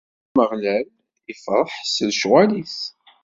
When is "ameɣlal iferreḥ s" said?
0.29-1.95